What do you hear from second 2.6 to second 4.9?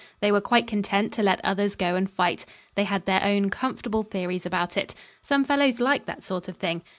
They had their own comfortable theories about